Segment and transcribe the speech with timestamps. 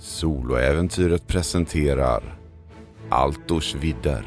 [0.00, 2.38] Soloäventyret presenterar
[3.08, 4.26] Altors vidder.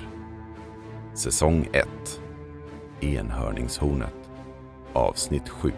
[1.13, 1.87] Säsong 1.
[3.01, 4.13] Enhörningshornet.
[4.93, 5.71] Avsnitt 7.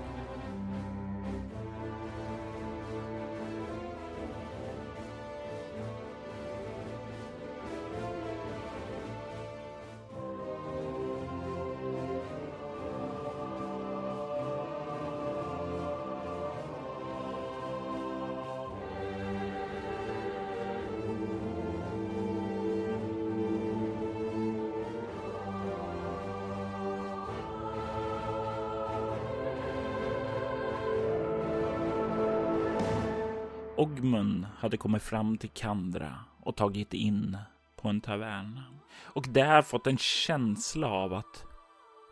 [34.03, 37.37] Ogmund hade kommit fram till Kandra och tagit in
[37.75, 38.59] på en tavern.
[39.03, 41.45] Och där fått en känsla av att,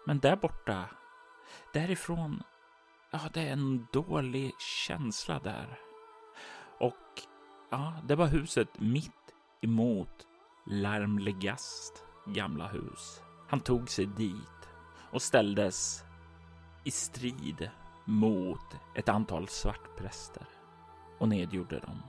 [0.06, 0.86] men där borta,
[1.74, 2.44] därifrån,
[3.12, 4.52] ja, det är en dålig
[4.88, 5.80] känsla där.
[6.80, 7.22] Och
[7.72, 10.28] ja, det var huset mitt emot
[10.68, 13.22] Larmlegast gamla hus.
[13.48, 14.70] Han tog sig dit
[15.12, 16.04] och ställdes
[16.84, 17.70] i strid
[18.06, 20.61] mot ett antal svartpräster
[21.22, 22.02] och nedgjorde dem.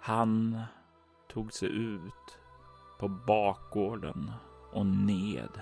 [0.00, 0.60] Han
[1.28, 2.38] tog sig ut
[2.98, 4.32] på bakgården
[4.72, 5.60] och ned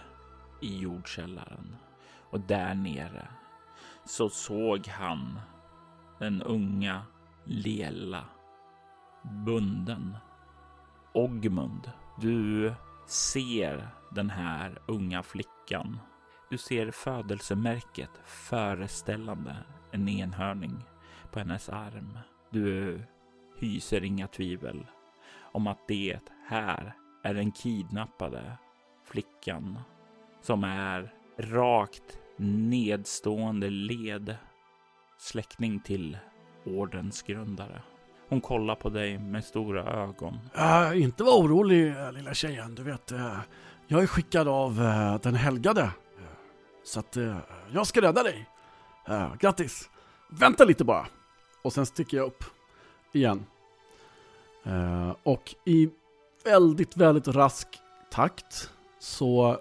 [0.60, 1.76] i jordkällaren.
[2.30, 3.28] Och där nere
[4.04, 5.40] så såg han
[6.18, 7.02] den unga
[7.44, 8.24] Lela
[9.22, 10.16] bunden.
[11.14, 12.74] Ogmund, du
[13.06, 15.98] ser den här unga flickan.
[16.50, 19.56] Du ser födelsemärket föreställande
[19.90, 20.84] en enhörning
[21.32, 22.18] på hennes arm.
[22.50, 23.00] Du
[23.58, 24.86] hyser inga tvivel
[25.52, 28.52] om att det här är den kidnappade
[29.04, 29.78] flickan
[30.40, 34.36] som är rakt nedstående led
[35.18, 36.18] släkting till
[36.64, 37.82] ordens grundare.
[38.28, 40.38] Hon kollar på dig med stora ögon.
[40.54, 43.12] Äh, inte var orolig eh, lilla tjejen, du vet.
[43.12, 43.38] Äh,
[43.86, 45.90] jag är skickad av äh, den helgade.
[46.84, 47.36] Så att äh,
[47.72, 48.48] jag ska rädda dig.
[49.08, 49.90] Äh, grattis!
[50.28, 51.06] Vänta lite bara.
[51.62, 52.44] Och sen sticker jag upp
[53.12, 53.44] igen.
[54.66, 55.90] Uh, och i
[56.44, 57.68] väldigt, väldigt rask
[58.10, 59.60] takt så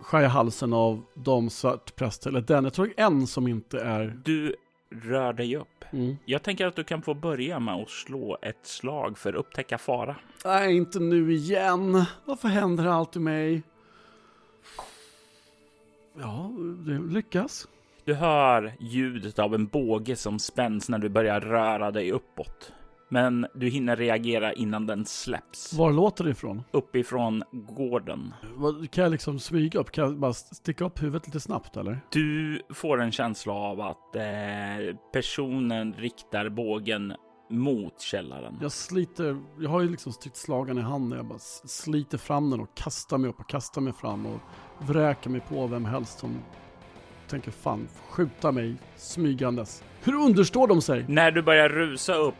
[0.00, 4.20] skär jag halsen av de svartpräster, eller den, jag tror en som inte är...
[4.24, 4.56] Du
[4.90, 5.84] rör dig upp.
[5.90, 6.16] Mm.
[6.24, 10.16] Jag tänker att du kan få börja med att slå ett slag för upptäcka fara.
[10.44, 12.04] Nej, inte nu igen.
[12.24, 13.62] Varför händer det alltid mig?
[16.14, 17.68] Ja, det lyckas.
[18.04, 22.72] Du hör ljudet av en båge som spänns när du börjar röra dig uppåt.
[23.12, 25.72] Men du hinner reagera innan den släpps.
[25.72, 26.62] Var låter det ifrån?
[26.70, 28.34] Uppifrån gården.
[28.90, 29.90] Kan jag liksom smyga upp?
[29.90, 32.00] Kan jag bara sticka upp huvudet lite snabbt eller?
[32.10, 37.14] Du får en känsla av att eh, personen riktar bågen
[37.50, 38.58] mot källaren.
[38.62, 41.16] Jag sliter, jag har ju liksom stridsslagen i handen.
[41.16, 44.40] Jag bara sliter fram den och kastar mig upp och kastar mig fram och
[44.78, 46.38] vräker mig på vem helst som
[47.30, 49.84] tänker fan skjuta mig smygandes.
[50.02, 51.04] Hur understår de sig?
[51.08, 52.34] När du börjar rusa upp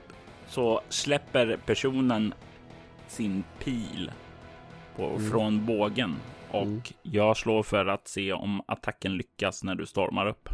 [0.48, 2.34] så släpper personen
[3.08, 4.10] sin pil
[4.96, 5.30] på, mm.
[5.30, 6.16] från bågen
[6.50, 6.82] och mm.
[7.02, 10.48] jag slår för att se om attacken lyckas när du stormar upp.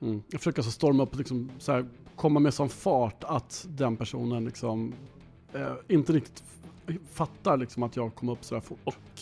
[0.00, 0.22] Mm.
[0.30, 3.96] Jag försöker alltså storma upp och liksom så här, komma med sån fart att den
[3.96, 4.94] personen liksom
[5.52, 6.44] eh, inte riktigt
[7.12, 8.78] fattar liksom att jag kommer upp så där fort.
[8.84, 9.20] Och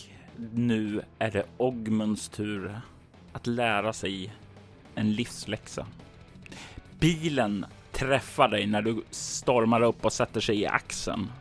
[0.53, 2.81] nu är det Ogmunds tur
[3.35, 4.33] att lära sig
[4.95, 5.85] en livsläxa.
[6.99, 11.31] Bilen träffar dig när du stormar upp och sätter sig i axeln.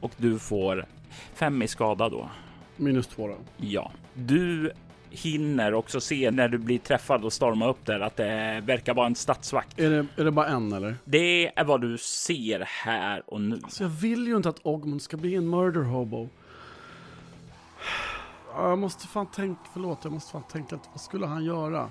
[0.00, 0.86] Och du får
[1.34, 2.28] fem i skada då.
[2.76, 3.36] Minus två då?
[3.56, 3.92] Ja.
[4.14, 4.72] Du
[5.10, 9.06] hinner också se när du blir träffad och stormar upp där att det verkar vara
[9.06, 9.80] en stadsvakt.
[9.80, 10.96] Är det, är det bara en eller?
[11.04, 13.60] Det är vad du ser här och nu.
[13.62, 16.28] Alltså jag vill ju inte att Ogmund ska bli en murder hobo.
[18.56, 21.90] Jag måste fan tänka, förlåt, jag måste fan tänka, vad skulle han göra?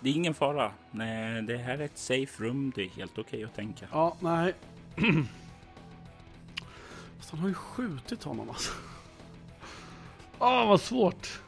[0.00, 0.72] Det är ingen fara.
[0.90, 2.72] Nej, det här är ett safe room.
[2.74, 3.86] Det är helt okej okay att tänka.
[3.92, 4.54] Ja, nej.
[7.18, 8.72] Fast han har ju skjutit honom alltså.
[10.38, 11.40] Åh, oh, vad svårt.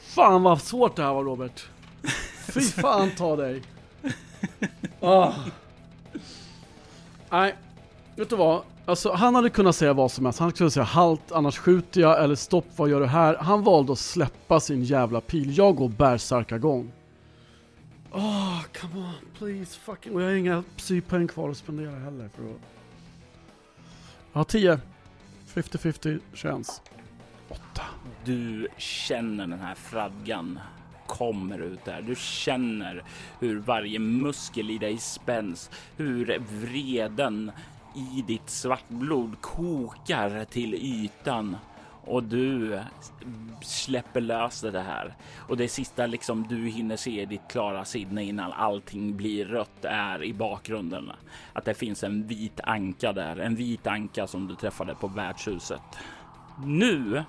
[0.00, 1.68] Fan vad svårt det här var Robert.
[2.52, 3.62] Fy fan ta dig.
[5.00, 5.38] Oh.
[7.30, 7.54] Nej,
[8.16, 8.62] vet du vad?
[8.86, 10.38] Alltså han hade kunnat säga vad som helst.
[10.38, 13.36] Han hade kunnat säga halt, annars skjuter jag, eller stopp, vad gör du här?
[13.36, 15.58] Han valde att släppa sin jävla pil.
[15.58, 16.92] Jag går bärsärkagång.
[18.12, 20.14] Åh, oh, come on, please, fucking.
[20.14, 22.60] Och jag har inga psypoäng kvar att spendera heller för att...
[24.32, 24.78] Jag har 10.
[25.54, 26.82] 50-50 chans.
[27.48, 27.60] 8.
[28.24, 30.58] Du känner den här fradgan
[31.06, 32.02] kommer ut där.
[32.02, 33.02] Du känner
[33.40, 37.52] hur varje muskel i dig spänns, hur vreden
[37.94, 41.56] i ditt svartblod kokar till ytan
[42.06, 42.80] och du
[43.62, 45.14] släpper lös det här.
[45.48, 49.84] Och det sista liksom du hinner se i ditt klara sinne innan allting blir rött
[49.84, 51.12] är i bakgrunden
[51.52, 55.98] att det finns en vit anka där, en vit anka som du träffade på värdshuset.
[56.64, 57.24] Nu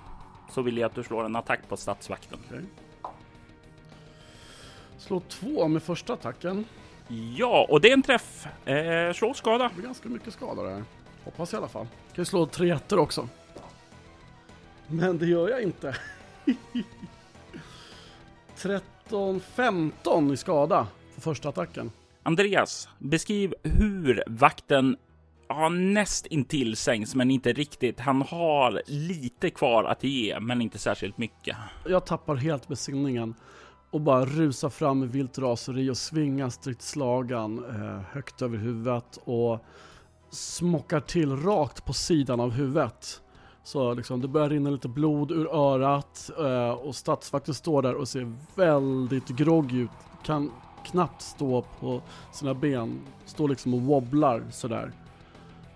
[0.50, 2.38] så vill jag att du slår en attack på stadsvakten.
[2.48, 2.62] Okay.
[4.98, 6.64] Slå två med första attacken.
[7.08, 8.46] Ja, och det är en träff.
[8.68, 9.68] Eh, slå skada.
[9.68, 10.84] Det blir ganska mycket skada där.
[11.24, 11.86] Hoppas i alla fall.
[11.86, 13.28] Kan ju slå tre ettor också.
[14.86, 15.96] Men det gör jag inte.
[18.56, 21.90] 13-15 i skada för första attacken.
[22.22, 24.96] Andreas, beskriv hur vakten
[25.48, 28.00] har näst intill sängs, men inte riktigt.
[28.00, 31.56] Han har lite kvar att ge, men inte särskilt mycket.
[31.88, 33.34] Jag tappar helt besinningen
[33.96, 39.64] och bara rusar fram med vilt raseri och svingar stridsslagan eh, högt över huvudet och
[40.30, 43.20] smockar till rakt på sidan av huvudet.
[43.64, 48.08] Så liksom, det börjar rinna lite blod ur örat eh, och stadsvakten står där och
[48.08, 49.90] ser väldigt groggy ut.
[50.24, 50.50] Kan
[50.84, 52.02] knappt stå på
[52.32, 54.92] sina ben, står liksom och wobblar sådär.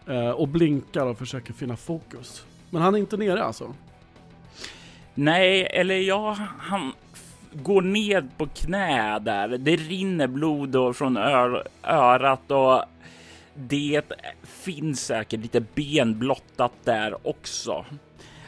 [0.07, 2.47] Eh, och blinkar och försöker finna fokus.
[2.71, 3.75] Men han är inte nere alltså?
[5.15, 6.93] Nej, eller ja, han
[7.53, 9.49] går ned på knä där.
[9.49, 11.17] Det rinner blod från
[11.83, 12.83] örat och
[13.55, 14.13] det
[14.43, 17.85] finns säkert lite ben blottat där också.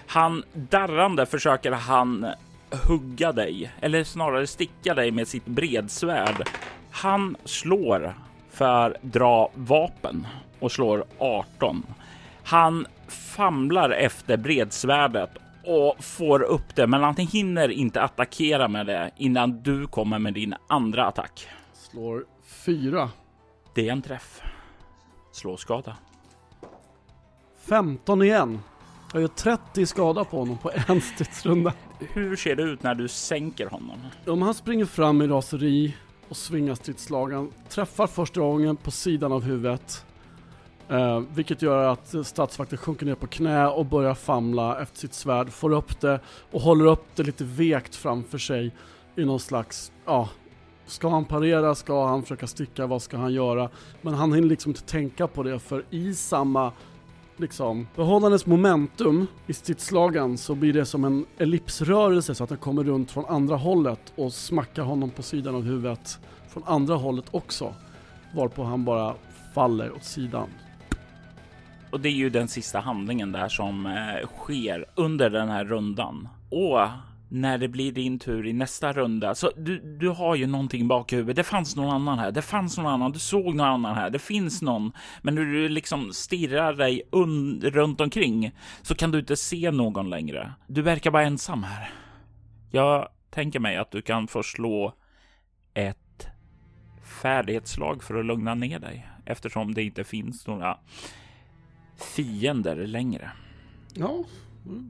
[0.06, 2.26] Han darrande försöker han
[2.70, 6.48] hugga dig, eller snarare sticka dig med sitt bredsvärd.
[6.90, 8.14] Han slår
[8.50, 10.26] för dra vapen
[10.60, 11.86] och slår 18.
[12.44, 15.30] Han famlar efter bredsvärdet
[15.64, 20.34] och får upp det, men han hinner inte attackera med det innan du kommer med
[20.34, 21.46] din andra attack.
[21.72, 22.24] Slår
[22.64, 23.10] fyra.
[23.74, 24.42] Det är en träff.
[25.32, 25.96] Slå skada.
[27.64, 28.60] 15 igen.
[29.12, 31.72] Jag gör 30 skada på honom på en stridsrunda.
[31.98, 33.98] Hur ser det ut när du sänker honom?
[34.26, 35.96] Om han springer fram i raseri
[36.28, 40.06] och svingar stridslagen, träffar första gången på sidan av huvudet,
[40.88, 45.50] eh, vilket gör att statsvakten sjunker ner på knä och börjar famla efter sitt svärd,
[45.50, 46.20] får upp det
[46.50, 48.74] och håller upp det lite vekt framför sig
[49.16, 50.28] i någon slags, ja,
[50.86, 51.74] Ska han parera?
[51.74, 52.86] Ska han försöka sticka?
[52.86, 53.68] Vad ska han göra?
[54.02, 56.72] Men han hinner liksom inte tänka på det för i samma
[57.36, 62.84] liksom behållandes momentum i stridsslagen så blir det som en ellipsrörelse så att den kommer
[62.84, 66.18] runt från andra hållet och smackar honom på sidan av huvudet
[66.48, 67.74] från andra hållet också.
[68.34, 69.14] Varpå han bara
[69.54, 70.48] faller åt sidan.
[71.92, 76.28] Och det är ju den sista handlingen där som eh, sker under den här rundan.
[76.50, 76.88] Och
[77.28, 79.34] när det blir din tur i nästa runda.
[79.34, 81.36] Så du, du har ju någonting bak i huvudet.
[81.36, 82.30] Det fanns någon annan här.
[82.32, 83.12] Det fanns någon annan.
[83.12, 84.10] Du såg någon annan här.
[84.10, 84.92] Det finns någon.
[85.22, 87.02] Men när du liksom stirrar dig
[87.62, 88.52] runt omkring
[88.82, 90.52] så kan du inte se någon längre.
[90.66, 91.90] Du verkar vara ensam här.
[92.70, 94.94] Jag tänker mig att du kan få slå
[95.74, 96.26] ett
[97.22, 100.78] färdighetslag för att lugna ner dig eftersom det inte finns några
[102.04, 103.30] fiender längre.
[103.94, 104.24] Ja,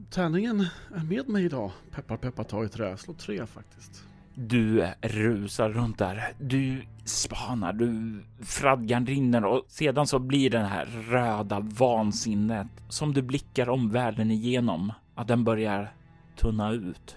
[0.09, 1.71] Tärningen är med mig idag.
[1.91, 2.97] Peppar peppar ta i trä.
[2.97, 4.03] Slå tre faktiskt.
[4.35, 6.33] Du rusar runt där.
[6.39, 13.21] Du spanar, du fradgan rinner och sedan så blir den här röda vansinnet som du
[13.21, 15.93] blickar omvärlden igenom att den börjar
[16.35, 17.15] tunna ut.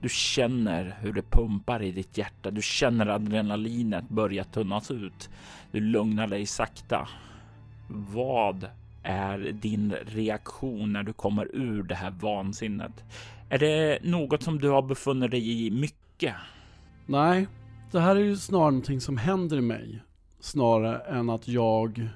[0.00, 2.50] Du känner hur det pumpar i ditt hjärta.
[2.50, 5.30] Du känner adrenalinet börja tunnas ut.
[5.72, 7.08] Du lugnar dig sakta.
[7.88, 8.68] Vad
[9.02, 13.04] är din reaktion när du kommer ur det här vansinnet?
[13.48, 16.34] Är det något som du har befunnit dig i mycket?
[17.06, 17.46] Nej,
[17.90, 20.02] det här är ju snarare någonting som händer i mig.
[20.40, 22.08] Snarare än att jag,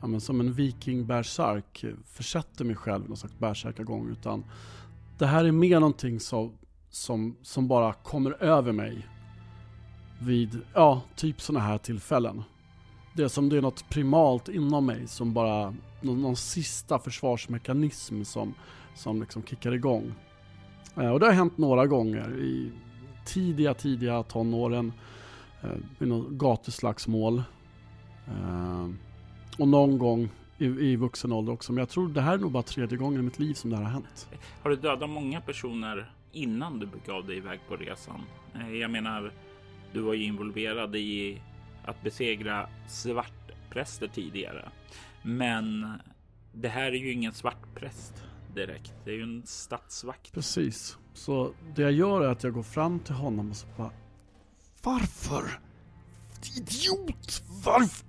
[0.00, 4.10] ja, men som en viking bärsark försätter mig själv i någon slags bärsärkagång.
[4.10, 4.44] Utan
[5.18, 6.52] det här är mer någonting som,
[6.90, 9.06] som, som bara kommer över mig
[10.20, 12.42] vid, ja, typ sådana här tillfällen.
[13.16, 18.24] Det är som det är något primalt inom mig som bara någon, någon sista försvarsmekanism
[18.24, 18.54] som,
[18.94, 20.14] som liksom kickar igång.
[20.96, 22.72] Eh, och det har hänt några gånger i
[23.24, 24.92] tidiga, tidiga tonåren.
[25.62, 27.42] Eh, vid något gatuslagsmål.
[28.26, 28.88] Eh,
[29.58, 30.28] och någon gång
[30.58, 31.72] i, i vuxen ålder också.
[31.72, 33.76] Men jag tror det här är nog bara tredje gången i mitt liv som det
[33.76, 34.28] här har hänt.
[34.62, 38.20] Har du dödat många personer innan du begav dig iväg på resan?
[38.54, 39.32] Eh, jag menar,
[39.92, 41.42] du var ju involverad i
[41.84, 44.68] att besegra svartpräster tidigare.
[45.22, 45.86] Men
[46.52, 48.22] det här är ju ingen svart präst.
[48.54, 48.92] direkt.
[49.04, 50.32] Det är ju en stadsvakt.
[50.32, 50.98] Precis.
[51.14, 53.90] Så det jag gör är att jag går fram till honom och så bara
[54.82, 55.60] Varför?
[56.56, 57.42] Idiot!
[57.64, 58.06] Varför?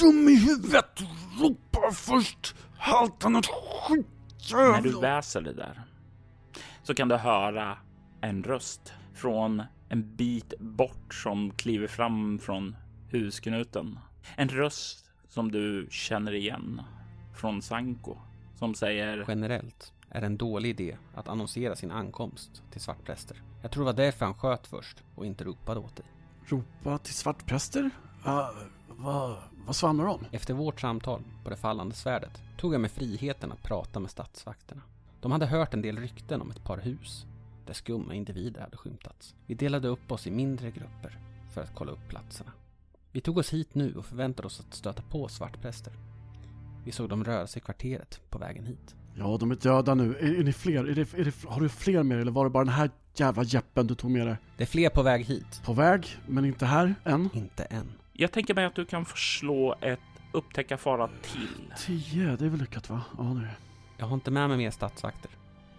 [0.00, 1.00] Dum i huvudet!
[1.40, 2.54] Ropa först!
[2.76, 4.06] Haltan skit!
[4.52, 5.82] När du väser det där
[6.82, 7.78] så kan du höra
[8.20, 12.76] en röst från en bit bort som kliver fram från
[13.10, 13.98] husknuten.
[14.36, 16.82] En röst som du känner igen
[17.34, 18.16] från Sanko
[18.54, 23.42] som säger Generellt är det en dålig idé att annonsera sin ankomst till svartpräster.
[23.62, 26.06] Jag tror det var därför han sköt först och inte ropade åt dig.
[26.46, 27.90] Ropa till svartpräster?
[28.26, 28.50] Uh,
[28.88, 30.24] vad, vad svamlar de?
[30.32, 34.82] Efter vårt samtal på det fallande svärdet tog jag mig friheten att prata med stadsvakterna.
[35.20, 37.26] De hade hört en del rykten om ett par hus
[37.66, 39.34] där skumma individer hade skymtats.
[39.46, 41.18] Vi delade upp oss i mindre grupper
[41.54, 42.52] för att kolla upp platserna.
[43.12, 45.92] Vi tog oss hit nu och förväntade oss att stöta på svartpräster.
[46.84, 48.96] Vi såg dem röra sig i kvarteret på vägen hit.
[49.14, 50.16] Ja, de är döda nu.
[50.16, 50.84] Är, är ni fler?
[50.84, 52.90] Är det, är det, har du fler med dig eller var det bara den här
[53.14, 54.36] jävla jeppen du tog med dig?
[54.56, 55.62] Det är fler på väg hit.
[55.64, 57.28] På väg, men inte här än?
[57.34, 57.92] Inte än.
[58.12, 60.00] Jag tänker mig att du kan förslå ett
[60.32, 61.72] upptäcka fara till.
[61.78, 63.02] Tio, det är väl lyckat va?
[63.18, 63.48] Ja, nu.
[63.98, 65.30] Jag har inte med mig mer stadsvakter.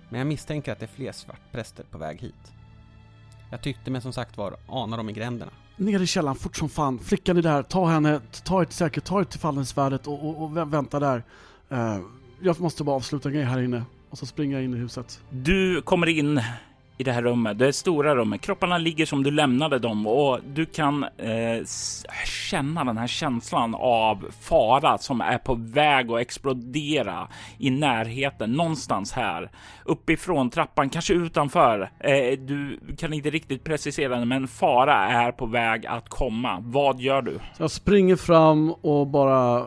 [0.09, 2.53] Men jag misstänker att det är fler svartpräster på väg hit.
[3.51, 5.51] Jag tyckte mig som sagt var ana dem i gränderna.
[5.77, 7.00] Ner i källaren fort som fan.
[7.00, 10.43] Flickan är där, ta henne, ta er till säkert, ta er till fallensvärdet och, och,
[10.43, 11.24] och vä- vänta där.
[11.70, 11.98] Eh,
[12.41, 13.84] jag måste bara avsluta en grej här inne.
[14.10, 15.20] Och så springer jag in i huset.
[15.29, 16.41] Du kommer in
[17.01, 18.41] i det här rummet, det stora rummet.
[18.41, 21.65] Kropparna ligger som du lämnade dem och du kan eh,
[22.25, 27.27] känna den här känslan av fara som är på väg att explodera
[27.58, 29.51] i närheten någonstans här
[29.86, 31.91] uppifrån trappan, kanske utanför.
[32.00, 36.58] Eh, du kan inte riktigt precisera det, men fara är på väg att komma.
[36.62, 37.39] Vad gör du?
[37.58, 39.65] Jag springer fram och bara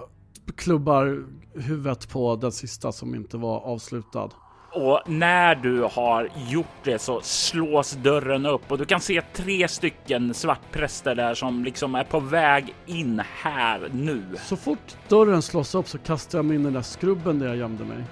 [0.56, 1.24] klubbar
[1.54, 4.30] huvudet på den sista som inte var avslutad.
[4.74, 9.68] Och när du har gjort det så slås dörren upp och du kan se tre
[9.68, 14.22] stycken svartpräster där som liksom är på väg in här nu.
[14.36, 17.46] Så fort dörren slås upp så kastar jag mig in i den där skrubben där
[17.46, 18.04] jag gömde mig.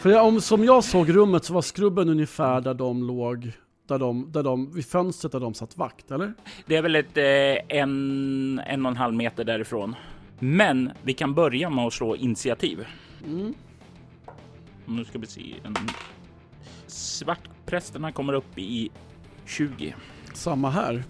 [0.00, 3.52] För jag, om, som jag såg rummet så var skrubben ungefär där de låg,
[3.88, 6.34] där de, där de, vid fönstret där de satt vakt, eller?
[6.66, 9.96] Det är väl ett eh, en, en och en halv meter därifrån.
[10.38, 12.86] Men vi kan börja med att slå initiativ.
[13.26, 13.54] Mm.
[14.88, 15.54] Nu ska vi se.
[15.64, 15.76] En...
[16.86, 18.90] Svartprästerna kommer upp i
[19.46, 19.94] 20.
[20.34, 21.04] Samma här.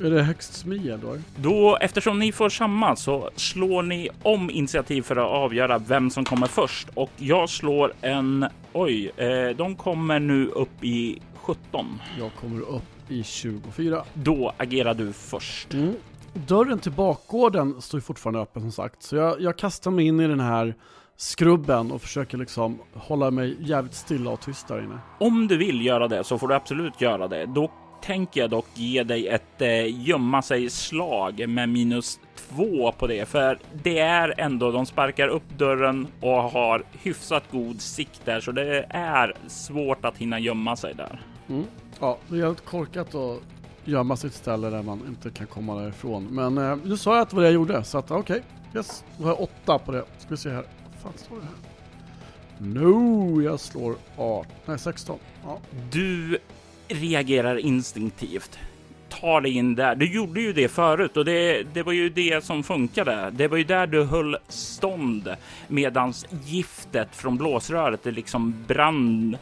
[0.00, 1.16] Är det högst smi då?
[1.36, 6.24] Då, eftersom ni får samma så slår ni om initiativ för att avgöra vem som
[6.24, 8.46] kommer först och jag slår en.
[8.72, 12.00] Oj, eh, de kommer nu upp i 17.
[12.18, 14.04] Jag kommer upp i 24.
[14.14, 15.74] Då agerar du först.
[15.74, 15.94] Mm.
[16.32, 20.20] Dörren till bakgården står ju fortfarande öppen som sagt, så jag, jag kastar mig in
[20.20, 20.74] i den här
[21.20, 24.98] skrubben och försöker liksom hålla mig jävligt stilla och tyst där inne.
[25.20, 27.46] Om du vill göra det så får du absolut göra det.
[27.46, 27.70] Då
[28.02, 33.28] tänker jag dock ge dig ett eh, gömma sig slag med minus två på det,
[33.28, 38.52] för det är ändå de sparkar upp dörren och har hyfsat god sikt där, så
[38.52, 41.20] det är svårt att hinna gömma sig där.
[41.48, 41.64] Mm.
[42.00, 43.42] Ja, det är helt korkat att
[43.84, 46.28] gömma sig ett ställe där man inte kan komma därifrån.
[46.30, 48.42] Men eh, nu sa jag att det var det jag gjorde, så att okej.
[48.74, 50.04] Yes, då har jag åtta på det.
[50.18, 50.64] Ska vi se här.
[51.02, 51.78] Fan står det här?
[52.58, 54.52] No, jag slår 18.
[54.66, 55.18] Nej, 16.
[55.44, 55.58] Ja.
[55.90, 56.38] Du
[56.88, 58.58] reagerar instinktivt.
[59.08, 59.94] Tar dig in där.
[59.94, 63.30] Du gjorde ju det förut och det, det var ju det som funkade.
[63.30, 65.34] Det var ju där du höll stånd
[65.68, 69.36] medans giftet från blåsröret det liksom brann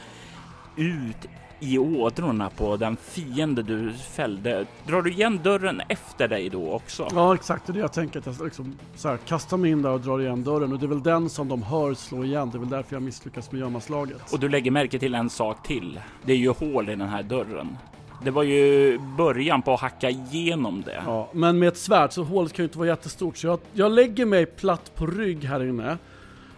[0.77, 1.29] ut
[1.61, 4.67] i ådrorna på den fiende du fällde.
[4.87, 7.09] Drar du igen dörren efter dig då också?
[7.15, 7.67] ja, exakt.
[7.67, 8.19] Det är det jag tänker.
[8.19, 10.73] Att jag liksom, så här, kastar mig in där och drar igen dörren.
[10.73, 12.51] Och det är väl den som de hör slå igen.
[12.51, 14.33] Det är väl därför jag misslyckas med gömmaslaget.
[14.33, 16.01] Och du lägger märke till en sak till.
[16.25, 17.79] Det är ju hål i den här dörren.
[18.23, 21.03] Det var ju början på att hacka igenom det.
[21.07, 23.93] Ja, men med ett svärd så hålet kan ju inte vara jättestort så jag, jag
[23.93, 25.99] lägger mig platt på rygg här inne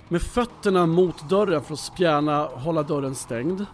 [0.09, 3.67] med fötterna mot dörren för att spjärna, hålla dörren stängd.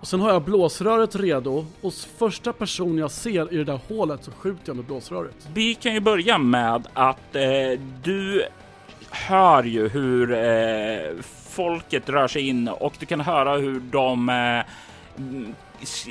[0.00, 4.24] Och sen har jag blåsröret redo och första person jag ser i det där hålet
[4.24, 5.48] så skjuter jag med blåsröret.
[5.54, 8.44] Vi kan ju börja med att eh, du
[9.10, 14.64] hör ju hur eh, folket rör sig in och du kan höra hur de eh,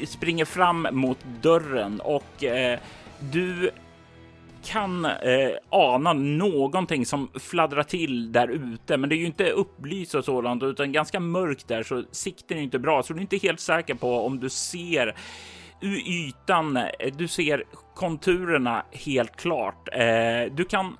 [0.08, 2.79] springer fram mot dörren och eh,
[3.19, 3.72] du
[4.69, 10.15] kan eh, ana någonting som fladdrar till där ute, men det är ju inte upplyst
[10.15, 13.38] och sådant utan ganska mörkt där så sikten är inte bra så du är inte
[13.38, 15.15] helt säker på om du ser
[16.05, 16.77] ytan.
[16.77, 17.63] Eh, du ser
[17.95, 19.89] konturerna helt klart.
[19.91, 20.97] Eh, du kan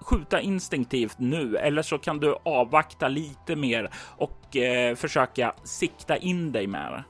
[0.00, 6.52] skjuta instinktivt nu eller så kan du avvakta lite mer och eh, försöka sikta in
[6.52, 7.02] dig med.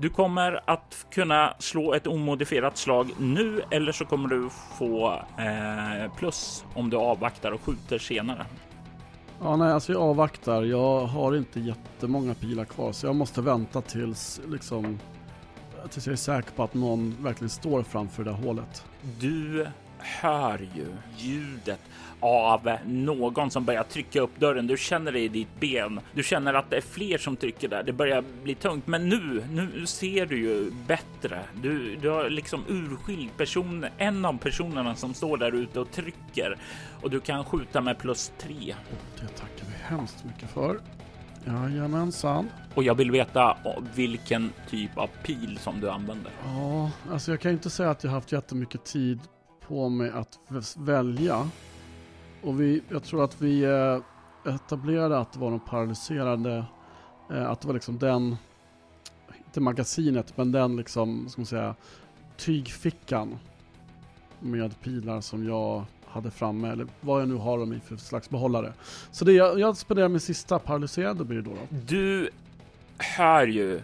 [0.00, 6.14] Du kommer att kunna slå ett omodifierat slag nu eller så kommer du få eh,
[6.16, 8.46] plus om du avvaktar och skjuter senare.
[9.42, 10.62] Ja, nej, alltså jag avvaktar.
[10.62, 14.98] Jag har inte jättemånga pilar kvar så jag måste vänta tills liksom
[15.90, 18.84] tills jag är säker på att någon verkligen står framför det där hålet.
[19.20, 19.66] Du
[20.00, 20.86] hör ju
[21.16, 21.80] ljudet
[22.20, 24.66] av någon som börjar trycka upp dörren.
[24.66, 26.00] Du känner det i ditt ben.
[26.14, 27.82] Du känner att det är fler som trycker där.
[27.82, 31.40] Det börjar bli tungt, men nu, nu ser du ju bättre.
[31.62, 36.58] Du, du har liksom urskilt person, en av personerna som står där ute och trycker
[37.02, 38.74] och du kan skjuta med plus tre.
[39.20, 40.80] Det tackar vi hemskt mycket för.
[41.44, 42.50] Jajamensan.
[42.74, 43.56] Och jag vill veta
[43.94, 46.32] vilken typ av pil som du använder.
[46.44, 49.20] Ja, alltså jag kan inte säga att jag haft jättemycket tid
[49.68, 50.38] på mig att
[50.76, 51.48] välja.
[52.42, 56.64] Och vi, jag tror att vi eh, etablerade att det var de paralyserade,
[57.30, 58.36] eh, att det var liksom den,
[59.46, 61.74] inte magasinet, men den liksom, ska man säga,
[62.36, 63.38] tygfickan
[64.40, 68.30] med pilar som jag hade framme, eller vad jag nu har dem i för slags
[68.30, 68.72] behållare.
[69.10, 71.76] Så det jag, jag spenderar min sista paralyserade blir det då, då.
[71.86, 72.30] Du
[72.98, 73.80] hör ju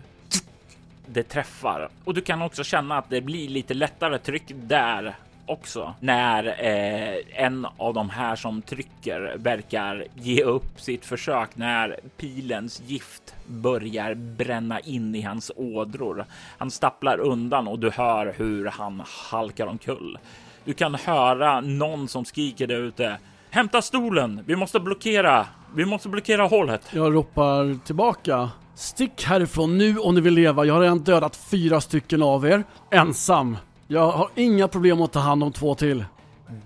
[1.07, 5.95] det träffar och du kan också känna att det blir lite lättare tryck där också
[6.01, 12.83] när eh, en av de här som trycker verkar ge upp sitt försök när pilens
[12.87, 16.25] gift börjar bränna in i hans ådror.
[16.59, 20.19] Han stapplar undan och du hör hur han halkar omkull.
[20.65, 23.19] Du kan höra någon som skriker där ute.
[23.51, 24.41] Hämta stolen!
[24.47, 25.47] Vi måste blockera!
[25.75, 26.83] Vi måste blockera hålet!
[26.91, 28.51] Jag ropar tillbaka.
[28.75, 30.65] Stick härifrån nu om ni vill leva.
[30.65, 32.65] Jag har redan dödat fyra stycken av er.
[32.91, 33.57] Ensam.
[33.87, 36.05] Jag har inga problem att ta hand om två till.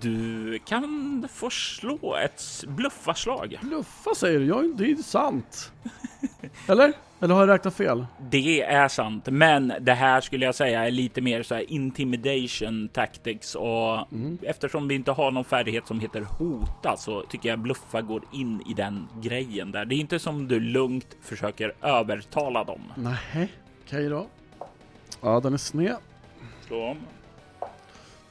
[0.01, 3.59] Du kan få slå ett bluffarslag.
[3.61, 4.45] Bluffa säger du?
[4.45, 5.71] Ja, det är ju sant.
[6.67, 6.93] Eller?
[7.21, 8.05] Eller har jag räknat fel?
[8.29, 12.89] Det är sant, men det här skulle jag säga är lite mer så här intimidation
[12.93, 14.37] tactics och mm.
[14.41, 18.61] eftersom vi inte har någon färdighet som heter hota så tycker jag bluffa går in
[18.69, 19.85] i den grejen där.
[19.85, 22.81] Det är inte som du lugnt försöker övertala dem.
[22.95, 23.49] Nej, okej
[23.85, 24.27] okay då.
[25.21, 25.97] Ja, den är sned.
[26.67, 26.97] Slå om.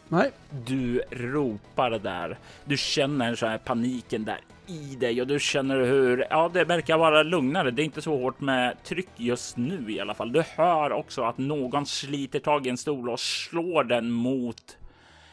[0.08, 0.30] Nej.
[0.66, 2.38] Du ropar där.
[2.64, 6.98] Du känner så här paniken där i dig och du känner hur ja, det verkar
[6.98, 7.70] vara lugnare.
[7.70, 10.32] Det är inte så hårt med tryck just nu i alla fall.
[10.32, 14.78] Du hör också att någon sliter tag i en stol och slår den mot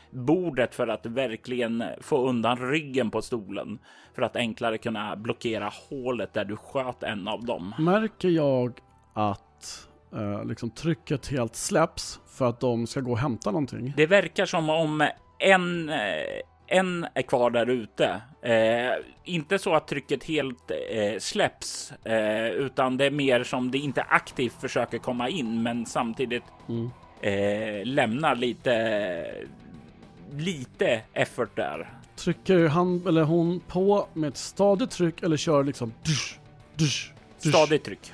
[0.10, 3.80] bordet för att verkligen få undan ryggen på stolen
[4.16, 7.74] för att enklare kunna blockera hålet där du sköt en av dem.
[7.80, 8.80] Märker jag
[9.14, 13.94] att eh, liksom trycket helt släpps för att de ska gå och hämta någonting?
[13.98, 15.96] Det verkar som om en eh,
[16.68, 18.22] en är kvar där ute.
[18.42, 23.78] Eh, inte så att trycket helt eh, släpps, eh, utan det är mer som det
[23.78, 26.90] inte aktivt försöker komma in, men samtidigt mm.
[27.22, 29.26] Eh, lämnar lite,
[30.32, 31.90] lite effort där.
[32.16, 36.40] Trycker han eller hon på med ett stadigt tryck eller kör liksom dusch,
[36.76, 37.54] dusch, dusch.
[37.54, 38.12] Stadigt tryck.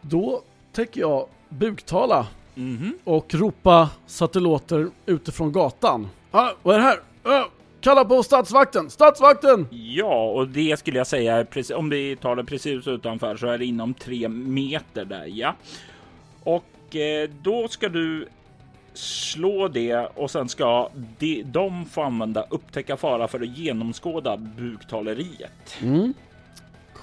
[0.00, 0.42] Då
[0.78, 2.92] tänker jag buktala mm -hmm.
[3.04, 6.08] och ropa så att det låter utifrån gatan.
[6.30, 6.98] Ah, vad är det här?
[7.22, 7.44] Ah,
[7.80, 8.90] kalla på statsvakten!
[8.90, 9.66] Statsvakten!
[9.70, 13.64] Ja, och det skulle jag säga, om vi tar det precis utanför så är det
[13.64, 15.54] inom tre meter där, ja.
[16.42, 18.28] Och eh, då ska du
[18.94, 25.76] slå det och sen ska de, de få använda upptäcka fara för att genomskåda buktaleriet.
[25.82, 26.14] Mm.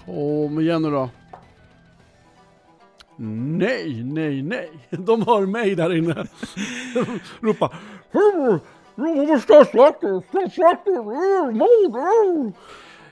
[0.06, 1.10] Kom igen nu då.
[3.19, 3.58] Mm.
[3.58, 4.69] Nej, nej, nej.
[4.89, 6.25] De har mig där inne.
[7.41, 7.73] Ropa.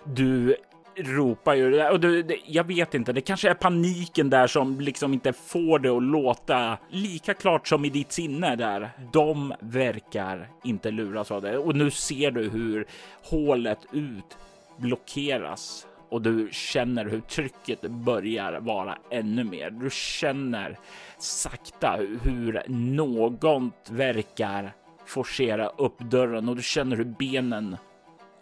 [0.04, 0.56] Du
[0.96, 5.14] ropar ju och du, det, jag vet inte, det kanske är paniken där som liksom
[5.14, 8.90] inte får det att låta lika klart som i ditt sinne där.
[9.14, 11.58] De verkar inte luras av det.
[11.58, 12.86] Och nu ser du hur
[13.24, 14.38] hålet ut
[14.78, 19.70] blockeras och du känner hur trycket börjar vara ännu mer.
[19.70, 20.80] Du känner
[21.18, 24.74] sakta hur något verkar
[25.06, 27.78] forcera upp dörren och du känner hur benen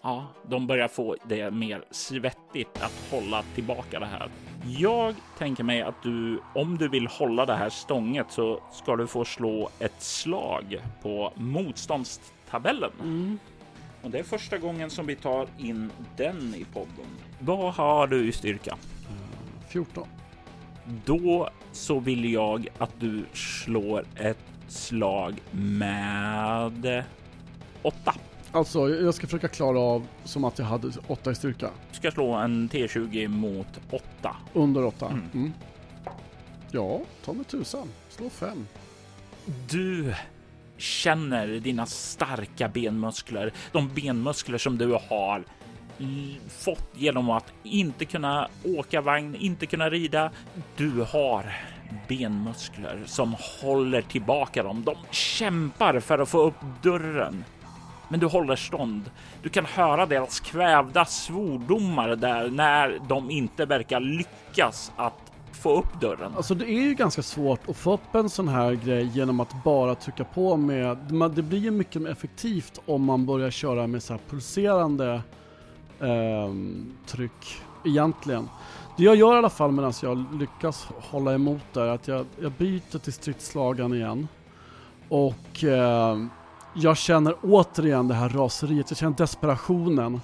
[0.03, 4.29] Ja, de börjar få det mer svettigt att hålla tillbaka det här.
[4.65, 9.07] Jag tänker mig att du, om du vill hålla det här stånget så ska du
[9.07, 12.91] få slå ett slag på motståndstabellen.
[13.01, 13.39] Mm.
[14.01, 17.05] Och det är första gången som vi tar in den i podden.
[17.39, 18.77] Vad har du i styrka?
[19.67, 20.07] 14.
[21.05, 24.37] Då så vill jag att du slår ett
[24.67, 27.03] slag med
[27.81, 28.15] 8.
[28.51, 31.69] Alltså, jag ska försöka klara av som att jag hade 8 i styrka.
[31.89, 34.35] Du ska slå en T20 mot 8.
[34.53, 35.07] Under 8.
[35.07, 35.29] Mm.
[35.33, 35.53] Mm.
[36.71, 37.87] Ja, ta mig tusan.
[38.09, 38.67] Slå 5.
[39.69, 40.13] Du
[40.81, 45.43] känner dina starka benmuskler, de benmuskler som du har
[46.49, 50.31] fått genom att inte kunna åka vagn, inte kunna rida.
[50.75, 51.53] Du har
[52.07, 54.83] benmuskler som håller tillbaka dem.
[54.83, 57.43] De kämpar för att få upp dörren.
[58.09, 59.11] Men du håller stånd.
[59.43, 66.01] Du kan höra deras kvävda svordomar där när de inte verkar lyckas att få upp
[66.01, 66.33] dörren.
[66.35, 69.63] Alltså det är ju ganska svårt att få upp en sån här grej genom att
[69.63, 70.97] bara trycka på med,
[71.35, 75.21] det blir ju mycket mer effektivt om man börjar köra med så här pulserande
[75.99, 78.49] ehm, tryck egentligen.
[78.97, 82.25] Det jag gör i alla fall medan jag lyckas hålla emot där är att jag,
[82.41, 84.27] jag byter till stridslagan igen
[85.09, 86.29] och ehm,
[86.73, 90.21] jag känner återigen det här raseriet, jag känner desperationen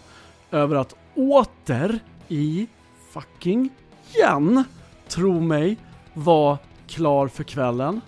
[0.52, 2.68] över att åter i
[3.12, 3.70] fucking
[4.16, 4.64] igen
[5.10, 5.78] tro mig,
[6.14, 8.02] var klar för kvällen.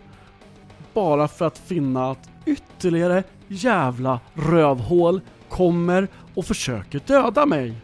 [0.94, 7.76] Bara för att finna att ytterligare jävla rövhål kommer och försöker döda mig.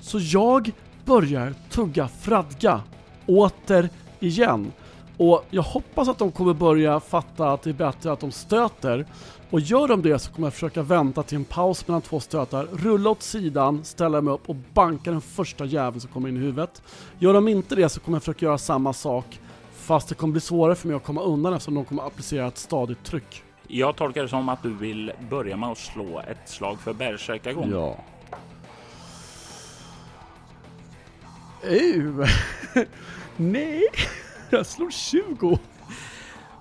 [0.00, 0.70] Så jag
[1.04, 2.80] börjar tugga fradga.
[3.26, 3.88] Åter
[4.20, 4.72] igen.
[5.16, 9.06] Och jag hoppas att de kommer börja fatta att det är bättre att de stöter.
[9.50, 12.66] Och gör de det så kommer jag försöka vänta till en paus mellan två stötar,
[12.72, 16.40] rulla åt sidan, ställa mig upp och banka den första jäveln som kommer in i
[16.40, 16.82] huvudet.
[17.18, 19.40] Gör de inte det så kommer jag försöka göra samma sak,
[19.72, 22.58] fast det kommer bli svårare för mig att komma undan eftersom de kommer applicera ett
[22.58, 23.42] stadigt tryck.
[23.68, 27.70] Jag tolkar det som att du vill börja med att slå ett slag för bärsärkagång.
[27.70, 27.96] Ja.
[31.62, 32.26] Ew.
[33.36, 33.82] Nej,
[34.50, 35.58] jag slår 20.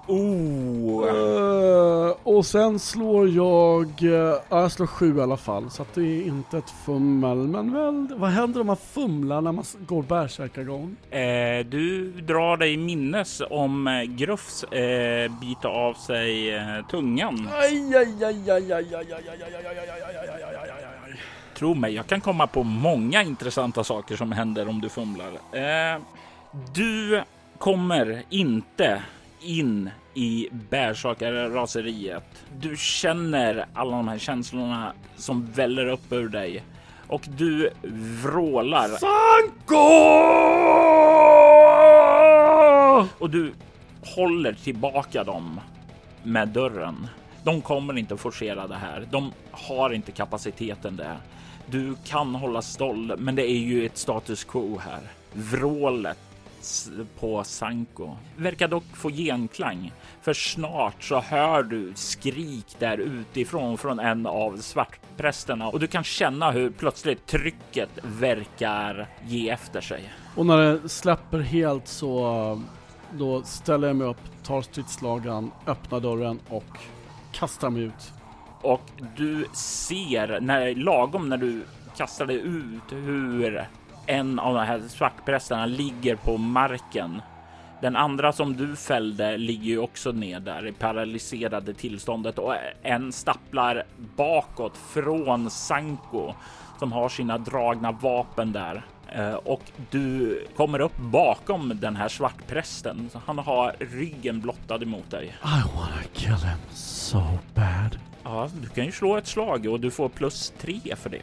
[0.07, 1.07] Oh!
[1.09, 4.09] Eh, och sen slår jag, eh,
[4.49, 7.37] ja jag slår 7 i alla fall, så att det är inte ett fummel.
[7.37, 10.95] Men väl, vad händer om man fumlar när man går bärsärkagång?
[11.11, 17.49] Eh, du drar dig minnes om eh, Gruffs eh, bita av sig eh, tungan.
[17.53, 20.69] Aj, aj, aj, aj, aj, aj, aj, aj, aj, aj, aj, aj, aj, aj, aj,
[20.71, 21.19] aj, aj.
[21.55, 25.31] Tro mig, jag kan komma på många intressanta saker som händer om du fumlar.
[25.51, 26.01] Eh,
[26.73, 27.23] du
[27.57, 29.03] kommer inte
[29.41, 32.45] in i bärsakarraseriet.
[32.59, 36.63] Du känner alla de här känslorna som väller upp ur dig
[37.07, 37.69] och du
[38.23, 39.85] vrålar Sanko!
[43.19, 43.53] och du
[44.15, 45.59] håller tillbaka dem
[46.23, 47.07] med dörren.
[47.43, 49.07] De kommer inte forcera det här.
[49.11, 51.17] De har inte kapaciteten där.
[51.65, 55.01] Du kan hålla stånd, men det är ju ett status quo här.
[55.33, 56.19] Vrålet
[57.19, 63.99] på Sanko verkar dock få genklang, för snart så hör du skrik där utifrån från
[63.99, 70.13] en av svartprästerna och du kan känna hur plötsligt trycket verkar ge efter sig.
[70.36, 72.62] Och när det släpper helt så
[73.13, 76.78] då ställer jag mig upp, tar stridslagan, öppnar dörren och
[77.32, 78.13] kastar mig ut.
[78.62, 81.63] och du ser när lagom när du
[81.97, 83.67] kastar dig ut hur
[84.05, 87.21] en av de här svartprästerna ligger på marken.
[87.81, 93.11] Den andra som du fällde ligger ju också ner där i paralyserade tillståndet och en
[93.11, 93.83] stapplar
[94.15, 96.33] bakåt från Sanko
[96.79, 98.85] som har sina dragna vapen där.
[99.15, 103.09] Eh, Och du kommer upp bakom den här svartprästen.
[103.13, 105.25] Så Han har ryggen blottad emot dig.
[105.25, 107.21] I wanna kill him so
[107.53, 107.99] bad.
[108.23, 111.21] Ja, du kan ju slå ett slag och du får plus tre för det.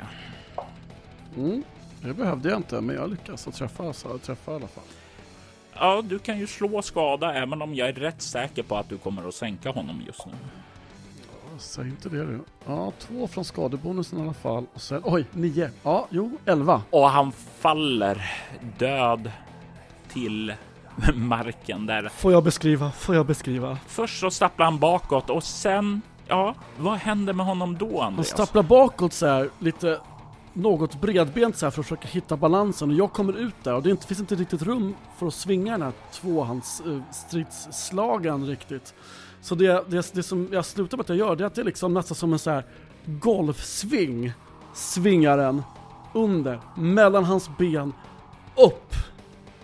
[1.36, 1.62] Mm.
[2.02, 4.84] Det behövde jag inte, men jag lyckas att träffa, så jag träffar i alla fall.
[5.74, 8.98] Ja, du kan ju slå skada även om jag är rätt säker på att du
[8.98, 10.32] kommer att sänka honom just nu.
[11.52, 12.40] Ja, Säg inte det du.
[12.66, 14.66] Ja, två från skadebonusen i alla fall.
[14.74, 15.70] Och sen, oj, nio.
[15.82, 16.82] Ja, jo, elva.
[16.90, 18.30] Och han faller
[18.78, 19.30] död
[20.08, 20.54] till
[21.14, 22.08] marken där.
[22.08, 22.90] Får jag beskriva?
[22.90, 23.78] Får jag beskriva?
[23.86, 28.28] Först så stapplar han bakåt och sen, ja, vad händer med honom då Han Andreas?
[28.28, 30.00] stapplar bakåt så här, lite
[30.52, 33.82] något bredbent så här för att försöka hitta balansen och jag kommer ut där och
[33.82, 38.94] det inte, finns inte riktigt rum för att svinga den här tvåhandsstridsslagen eh, riktigt.
[39.40, 41.60] Så det, det, det som jag slutar med att jag gör det är att det
[41.60, 42.64] är liksom nästan som en så här
[43.06, 44.32] golfsving.
[44.74, 45.62] Svingar den
[46.14, 47.92] under, mellan hans ben,
[48.56, 48.94] upp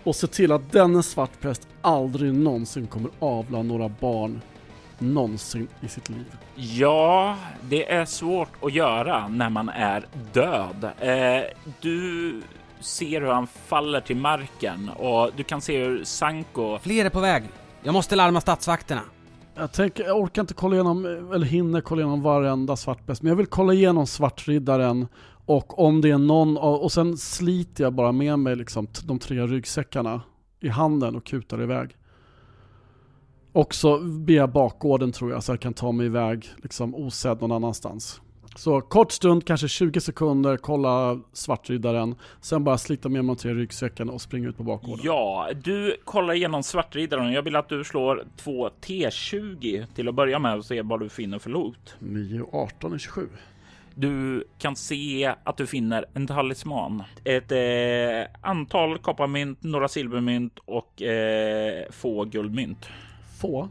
[0.03, 4.41] och se till att denne svartpräst aldrig någonsin kommer avla några barn
[5.01, 6.25] någonsin i sitt liv.
[6.55, 7.35] Ja,
[7.69, 10.83] det är svårt att göra när man är död.
[10.99, 11.43] Eh,
[11.81, 12.41] du
[12.79, 17.19] ser hur han faller till marken och du kan se hur Sanko Fler är på
[17.19, 17.43] väg.
[17.83, 19.01] Jag måste larma statsvakterna.
[19.55, 23.35] Jag, tänker, jag orkar inte kolla igenom, eller hinner kolla igenom varenda svartbäst, men jag
[23.35, 25.07] vill kolla igenom svartriddaren
[25.45, 29.19] och om det är någon av, och sen sliter jag bara med mig liksom de
[29.19, 30.21] tre ryggsäckarna
[30.59, 31.95] i handen och kutar iväg.
[33.51, 37.41] Och så ber jag bakgården tror jag, så jag kan ta mig iväg liksom osedd
[37.41, 38.21] någon annanstans.
[38.55, 44.11] Så kort stund, kanske 20 sekunder, kolla svartriddaren, sen bara slita med mig tre ryggsäckarna
[44.11, 44.99] och springa ut på bakgården.
[45.03, 47.31] Ja, du kollar igenom svartriddaren.
[47.33, 51.09] Jag vill att du slår två T20 till att börja med och se vad du
[51.09, 51.95] finner för loot.
[51.99, 53.27] 9 och 18 är 27.
[53.95, 61.01] Du kan se att du finner en talisman, ett eh, antal kopparmynt, några silvermynt och
[61.01, 62.89] eh, få guldmynt.
[63.39, 63.69] Få.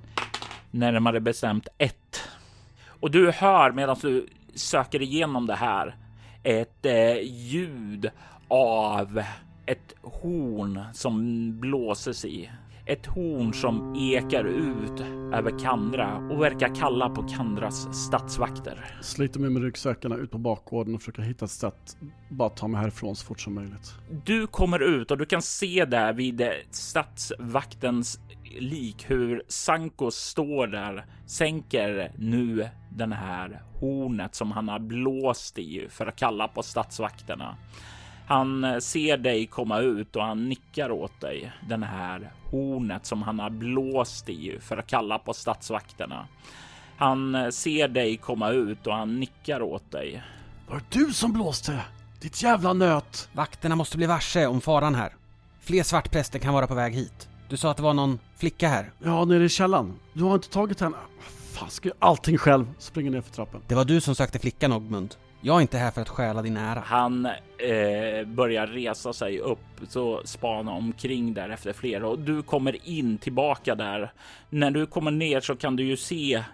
[0.71, 2.21] Närmare bestämt ett.
[3.01, 5.97] Och du hör medan du söker igenom det här
[6.43, 8.11] ett eh, ljud
[8.49, 9.23] av
[9.67, 11.21] ett horn som
[11.61, 12.51] blåses i.
[12.87, 15.01] Ett horn som ekar ut
[15.35, 18.95] över Kandra och verkar kalla på Kandras stadsvakter.
[19.03, 21.97] Sliter med mig ryggsäckarna ut på bakgården och försöker hitta ett sätt
[22.29, 23.95] bara ta mig härifrån så fort som möjligt.
[24.25, 28.21] Du kommer ut och du kan se där vid eh, stadsvaktens
[28.61, 35.87] lik hur Sanko står där, sänker nu den här hornet som han har blåst i
[35.91, 37.57] för att kalla på stadsvakterna.
[38.27, 41.53] Han eh, ser dig komma ut och han nickar åt dig.
[41.69, 46.29] Den här hornet som han har blåst i för att kalla på stadsvakterna.
[46.97, 50.23] Han eh, ser dig komma ut och han nickar åt dig.
[50.69, 51.81] Var det du som blåste?
[52.21, 53.29] Ditt jävla nöt!
[53.33, 55.15] Vakterna måste bli varse om faran här.
[55.61, 57.28] Fler svartpräster kan vara på väg hit.
[57.49, 58.91] Du sa att det var någon flicka här.
[58.99, 59.95] Ja, nere i källaren.
[60.13, 60.97] Du har inte tagit henne?
[61.53, 62.67] Fan, ska jag allting själv?
[62.79, 63.61] Springer ner för trappen.
[63.67, 65.15] Det var du som sökte flickan Ogmund.
[65.41, 66.83] Jag är inte här för att stjäla din ära.
[66.87, 69.59] Han eh, börjar resa sig upp,
[69.89, 74.13] så spana omkring där efter flera och du kommer in tillbaka där.
[74.51, 76.45] När du kommer ner så kan du ju se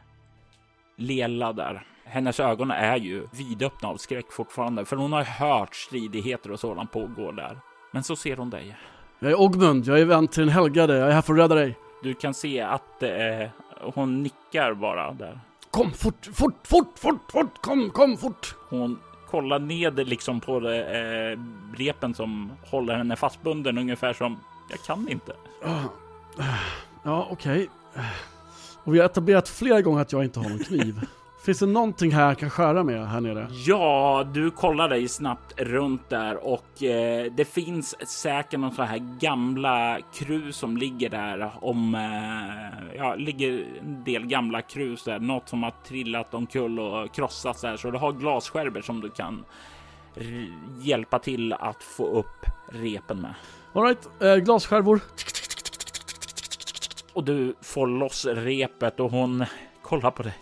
[0.96, 1.86] Lela där.
[2.04, 6.92] Hennes ögon är ju vidöppna av skräck fortfarande, för hon har hört stridigheter och sådant
[6.92, 7.58] pågå där.
[7.92, 8.76] Men så ser hon dig.
[9.24, 11.54] Jag är Ogmund, jag är vän till den helgade, jag är här för att rädda
[11.54, 11.78] dig.
[12.02, 13.48] Du kan se att eh,
[13.94, 15.40] hon nickar bara där.
[15.70, 18.54] Kom fort, fort, fort, fort, fort, kom, kom fort!
[18.68, 18.98] Hon
[19.30, 21.38] kollar ned liksom på eh,
[21.76, 24.38] repen som håller henne fastbunden ungefär som
[24.70, 25.32] jag kan inte.
[27.02, 27.68] Ja, okej.
[28.84, 31.00] Och vi har etablerat flera gånger att jag inte har någon kniv.
[31.44, 33.48] Finns det någonting här jag kan skära med här nere?
[33.50, 39.18] Ja, du kollar dig snabbt runt där och eh, det finns säkert någon sån här
[39.20, 45.48] gamla krus som ligger där om, eh, ja, ligger en del gamla krus där, något
[45.48, 49.44] som har trillat omkull och krossats där, så du har glasskärvor som du kan
[50.80, 53.34] hjälpa till att få upp repen med.
[53.72, 55.00] Alright, eh, glasskärvor.
[57.12, 59.44] Och du får loss repet och hon
[59.82, 60.34] kollar på dig.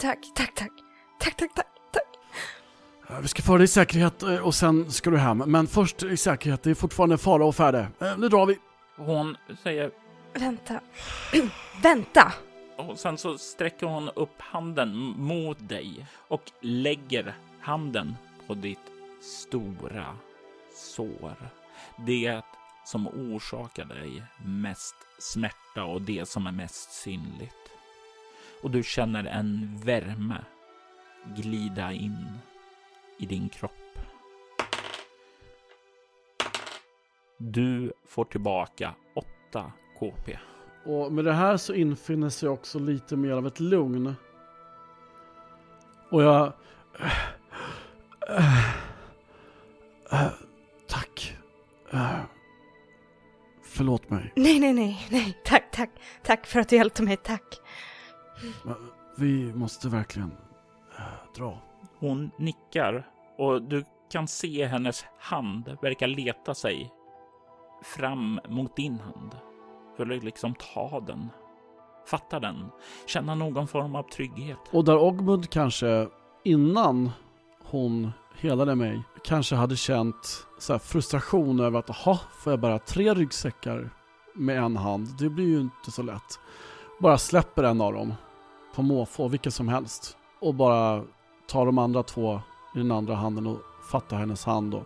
[0.00, 0.70] Tack, tack, tack,
[1.18, 5.18] tack, tack, tack, tack, Vi ska föra dig i säkerhet eh, och sen ska du
[5.18, 5.38] hem.
[5.38, 7.88] Men först i säkerhet, det är fortfarande fara och färde.
[8.00, 8.58] Eh, Nu drar vi.
[8.96, 9.90] Hon säger
[10.34, 10.80] Vänta.
[11.82, 12.32] Vänta!
[12.76, 18.78] Och sen så sträcker hon upp handen mot dig och lägger handen på ditt
[19.22, 20.16] stora
[20.74, 21.36] sår.
[22.06, 22.42] Det
[22.84, 27.59] som orsakar dig mest smärta och det som är mest synligt.
[28.62, 30.44] Och du känner en värme
[31.36, 32.38] glida in
[33.18, 33.72] i din kropp.
[37.36, 38.94] Du får tillbaka
[39.50, 40.38] 8 KP.
[40.84, 44.14] Och med det här så infinner sig också lite mer av ett lugn.
[46.10, 46.52] Och jag...
[50.88, 51.36] Tack.
[53.62, 54.32] Förlåt mig.
[54.36, 55.38] Nej, nej, nej, nej.
[55.44, 55.90] Tack, tack,
[56.22, 57.16] tack för att du hjälpte mig.
[57.16, 57.60] Tack.
[59.16, 60.32] Vi måste verkligen
[60.98, 61.04] eh,
[61.36, 61.58] dra.
[61.98, 63.06] Hon nickar
[63.38, 66.90] och du kan se hennes hand verka leta sig
[67.82, 69.36] fram mot din hand.
[69.96, 71.28] För att liksom ta den,
[72.06, 72.70] fatta den,
[73.06, 74.58] känna någon form av trygghet.
[74.70, 76.08] Och där Ogmund kanske
[76.44, 77.10] innan
[77.64, 82.78] hon helade mig kanske hade känt så här frustration över att jaha, får jag bara
[82.78, 83.90] tre ryggsäckar
[84.34, 85.08] med en hand?
[85.18, 86.40] Det blir ju inte så lätt.
[87.00, 88.14] Bara släpper en av dem
[88.74, 90.16] på måfå, vilken som helst.
[90.40, 91.02] Och bara
[91.46, 92.40] tar de andra två
[92.74, 93.58] i den andra handen och
[93.90, 94.84] fattar hennes hand och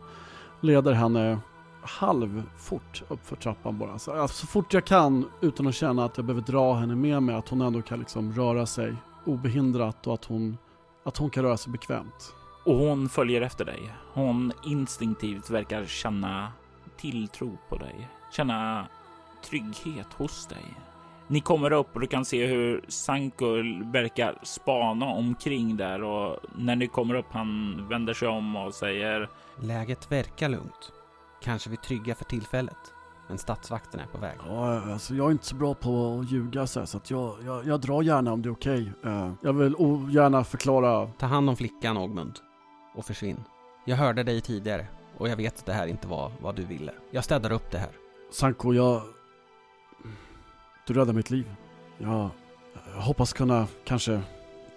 [0.60, 1.38] leder henne
[1.82, 3.98] halvfort uppför trappan bara.
[3.98, 7.22] Så, alltså, så fort jag kan utan att känna att jag behöver dra henne med
[7.22, 10.58] mig, att hon ändå kan liksom röra sig obehindrat och att hon,
[11.04, 12.34] att hon kan röra sig bekvämt.
[12.64, 13.92] Och hon följer efter dig.
[14.12, 16.52] Hon instinktivt verkar känna
[16.96, 18.86] tilltro på dig, känna
[19.44, 20.64] trygghet hos dig.
[21.26, 23.46] Ni kommer upp och du kan se hur Sanko
[23.92, 29.28] verkar spana omkring där och när ni kommer upp han vänder sig om och säger
[29.60, 30.92] Läget verkar lugnt.
[31.42, 32.76] Kanske vi trygga för tillfället.
[33.28, 34.36] Men statsvakten är på väg.
[34.46, 37.36] Ja, alltså jag är inte så bra på att ljuga så, här, så att jag,
[37.44, 38.92] jag, jag drar gärna om det är okej.
[39.04, 41.06] Eh, jag vill ogärna förklara.
[41.18, 42.38] Ta hand om flickan, Ogmund.
[42.94, 43.44] Och försvinn.
[43.84, 44.86] Jag hörde dig tidigare
[45.18, 46.92] och jag vet att det här inte var vad du ville.
[47.10, 47.90] Jag städar upp det här.
[48.32, 49.02] Sanko, jag...
[50.86, 51.54] Du räddade mitt liv.
[51.98, 52.30] Jag,
[52.94, 54.22] hoppas kunna kanske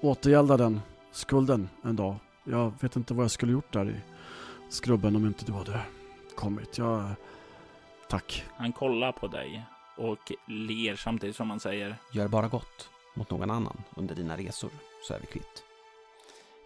[0.02, 2.16] återgälda den skulden en dag.
[2.44, 3.96] Jag vet inte vad jag skulle gjort där i
[4.70, 5.82] skrubben om inte du hade
[6.36, 6.78] kommit.
[6.78, 7.10] Jag...
[8.10, 8.46] Tack.
[8.56, 9.66] han kollar på dig
[9.98, 14.72] och ler samtidigt som han säger Gör bara gott mot någon annan under dina resor
[15.08, 15.64] så är vi kvitt.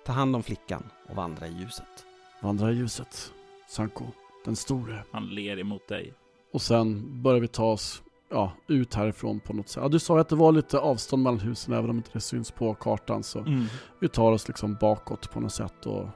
[0.06, 2.06] Ta hand om flickan och vandra i ljuset.
[2.42, 3.34] Vandra i ljuset.
[3.70, 4.06] Sanko,
[4.46, 5.04] den store.
[5.12, 6.14] han ler emot dig.
[6.54, 9.84] Och sen börjar vi ta oss ja, ut härifrån på något sätt.
[9.84, 12.20] Ja, du sa ju att det var lite avstånd mellan husen även om inte det
[12.20, 13.24] syns på kartan.
[13.24, 13.66] Så Mm.
[14.00, 16.08] vi tar oss liksom bakåt på något sätt och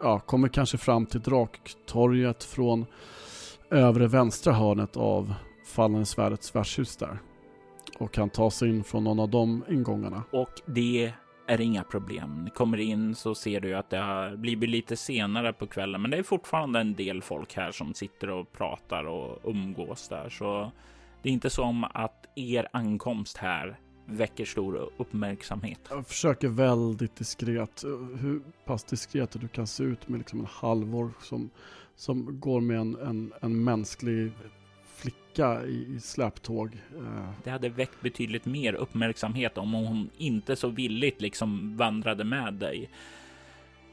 [0.00, 2.86] ja, kommer kanske fram till Draktorget från
[3.70, 5.34] övre vänstra hörnet av
[5.66, 7.18] Fallande svärdets värdshus där.
[7.98, 10.22] Och kan ta sig in från någon av de ingångarna.
[10.32, 11.12] Och det
[11.46, 12.44] är inga problem.
[12.44, 16.10] Ni kommer in så ser du att det har blivit lite senare på kvällen, men
[16.10, 20.72] det är fortfarande en del folk här som sitter och pratar och umgås där, så
[21.22, 25.80] det är inte som att er ankomst här väcker stor uppmärksamhet.
[25.90, 27.84] Jag försöker väldigt diskret,
[28.20, 31.50] hur pass diskret du kan se ut med liksom en halvor som,
[31.96, 34.32] som går med en, en, en mänsklig
[34.94, 36.78] flicka i, i släptåg.
[36.96, 42.54] Eh, Det hade väckt betydligt mer uppmärksamhet om hon inte så villigt liksom vandrade med
[42.54, 42.90] dig.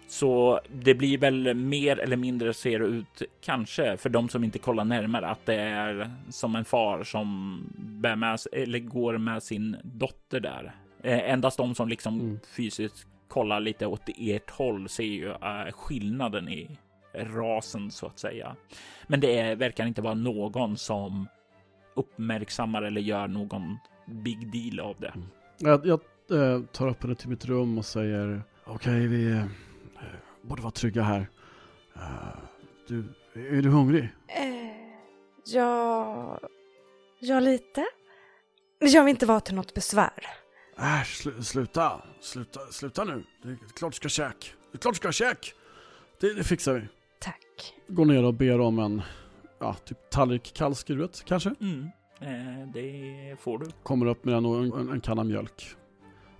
[0.09, 4.85] Så det blir väl mer eller mindre ser ut, kanske för de som inte kollar
[4.85, 10.39] närmare, att det är som en far som bär med, eller går med sin dotter
[10.39, 10.75] där.
[11.03, 12.39] Eh, endast de som liksom Mm.
[12.55, 16.77] fysiskt kollar lite åt ert håll ser ju eh, skillnaden i
[17.13, 18.55] rasen så att säga.
[19.07, 21.27] Men det är, verkar inte vara någon som
[21.95, 25.13] uppmärksammar eller gör någon big deal av det.
[25.57, 25.99] Jag, jag
[26.31, 29.45] eh, tar upp henne till mitt rum och säger Okej, vi eh,
[30.47, 31.29] borde vara trygga här.
[31.95, 32.01] Eh,
[32.87, 34.09] du, är du hungrig?
[34.27, 34.43] Eh,
[35.45, 36.39] ja...
[37.19, 37.85] Ja, lite.
[38.79, 40.27] Men jag vill inte vara till något besvär.
[40.77, 43.23] Äsch, sl sluta, sluta, sluta nu.
[43.43, 44.53] Det är klart du ska käk.
[44.71, 45.53] Det är klart du ska käk.
[46.19, 46.87] Det, det fixar vi.
[47.19, 47.73] Tack.
[47.87, 49.01] Går ner och ber om en,
[49.59, 51.55] ja, typ tallrik kallskuret kanske.
[51.61, 51.89] Mm.
[52.21, 53.65] Eh, det får du.
[53.83, 55.75] Kommer upp med och en, en kanna mjölk.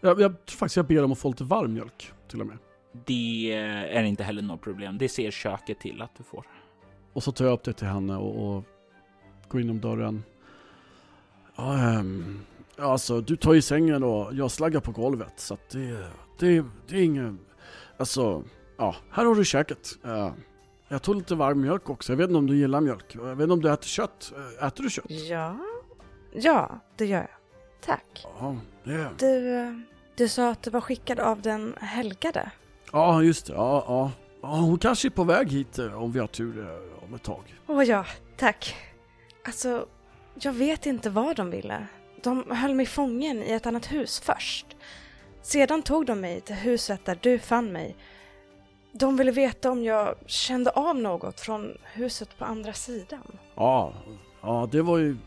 [0.01, 2.57] Jag, jag tror faktiskt jag ber om att få lite varm mjölk till och med.
[3.05, 3.51] Det
[3.91, 4.97] är inte heller något problem.
[4.97, 6.45] Det ser köket till att du får.
[7.13, 8.63] Och så tar jag upp det till henne och, och
[9.47, 10.23] går in om dörren.
[11.55, 12.03] Ja,
[12.77, 15.33] ja, alltså du tar i sängen och jag slaggar på golvet.
[15.35, 16.07] Så att det,
[16.39, 17.39] det, det är ingen...
[17.97, 18.43] Alltså,
[18.77, 19.89] ja, här har du käket.
[20.05, 20.31] Eh,
[20.87, 22.11] jag tog lite varm mjölk också.
[22.11, 23.15] Jag vet inte om du gillar mjölk.
[23.15, 24.33] Jag vet inte om du äter kött.
[24.59, 25.05] Eh, Äter du kött?
[25.09, 25.57] Ja.
[26.33, 27.27] Ja, det gör jag.
[27.85, 28.25] Tack.
[28.39, 29.09] Ja, det...
[29.19, 29.73] Du, eh,
[30.15, 32.51] du sa att du var skickad av den helgade.
[32.91, 33.53] Ja, just det.
[33.53, 34.11] Ja, ja.
[34.41, 37.23] ja hon kanske är på väg hit eh, om vi har tur eh, om ett
[37.23, 37.55] tag.
[37.67, 38.05] Åh ja,
[38.37, 38.75] tack.
[39.45, 39.85] Alltså,
[40.41, 41.87] jag vet inte vad de ville.
[42.23, 44.65] De höll mig fången i ett annat hus först.
[45.41, 47.95] Sedan tog de mig till huset där du fann mig.
[48.91, 53.37] De ville veta om jag kände av något från huset på andra sidan.
[53.55, 53.93] Ja,
[54.41, 55.17] ja det var ju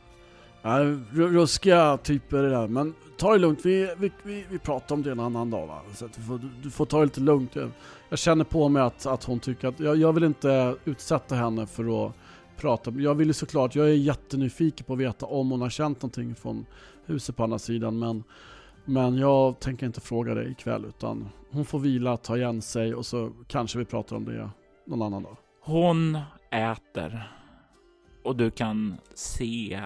[0.63, 0.79] ja,
[1.13, 2.69] ruskiga typer det där.
[2.69, 5.81] Men ta det lugnt, vi, vi, vi, vi pratar om det en annan dag va.
[5.95, 7.57] Så att du, får, du, du får ta det lite lugnt.
[7.57, 7.71] Jag,
[8.09, 11.67] jag känner på mig att, att hon tycker att, jag, jag vill inte utsätta henne
[11.67, 12.13] för att
[12.57, 12.91] prata.
[12.91, 16.35] Jag vill ju såklart, jag är jättenyfiken på att veta om hon har känt någonting
[16.35, 16.67] från
[17.07, 17.99] huset på andra sidan.
[17.99, 18.25] Men,
[18.85, 23.07] men jag tänker inte fråga dig ikväll utan hon får vila, ta igen sig och
[23.07, 24.51] så kanske vi pratar om det
[24.87, 25.37] någon annan dag.
[25.63, 26.19] Hon
[26.51, 27.33] äter
[28.25, 29.81] och du kan se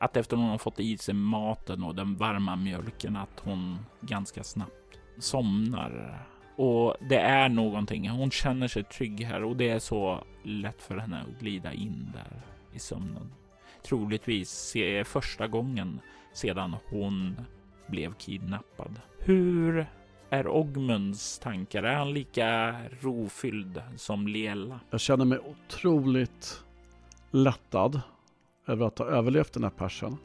[0.00, 4.44] att efter hon har fått i sig maten och den varma mjölken att hon ganska
[4.44, 6.24] snabbt somnar.
[6.56, 8.08] Och det är någonting.
[8.08, 12.12] Hon känner sig trygg här och det är så lätt för henne att glida in
[12.14, 13.32] där i sömnen.
[13.82, 16.00] Troligtvis är första gången
[16.32, 17.36] sedan hon
[17.86, 19.00] blev kidnappad.
[19.18, 19.86] Hur
[20.30, 21.82] är Ogmunds tankar?
[21.82, 24.80] Är han lika rofylld som Lela?
[24.90, 26.64] Jag känner mig otroligt
[27.30, 28.00] lättad
[28.68, 30.16] över att ha överlevt den här persen.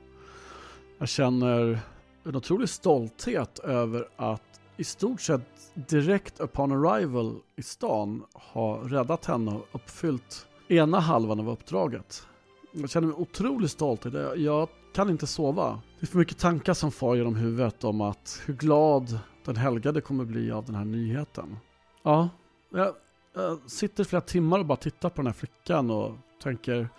[0.99, 1.79] Jag känner
[2.23, 5.41] en otrolig stolthet över att i stort sett
[5.73, 12.27] direkt upon arrival i stan ha räddat henne och uppfyllt ena halvan av uppdraget.
[12.71, 14.05] Jag känner mig otroligt stolt.
[14.05, 15.81] Jag, jag kan inte sova.
[15.99, 20.01] Det är för mycket tankar som far genom huvudet om att hur glad den helgade
[20.01, 21.57] kommer bli av den här nyheten.
[22.03, 22.29] Ja,
[22.69, 22.93] jag,
[23.33, 26.11] jag sitter flera timmar och bara tittar på den här flickan och
[26.43, 26.89] tänker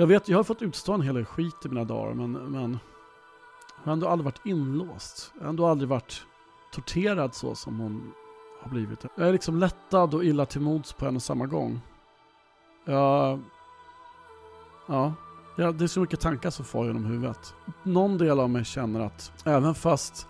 [0.00, 2.78] jag vet, jag har fått utstå en hel del skit i mina dagar men, men
[3.76, 5.32] jag har ändå aldrig varit inlåst.
[5.34, 6.26] Jag har ändå aldrig varit
[6.72, 8.12] torterad så som hon
[8.62, 9.04] har blivit.
[9.14, 11.80] Jag är liksom lättad och illa till mods på en och samma gång.
[12.84, 13.40] Jag...
[14.86, 15.12] Ja,
[15.56, 17.54] ja, det är så mycket tankar som far genom huvudet.
[17.82, 20.28] Någon del av mig känner att även fast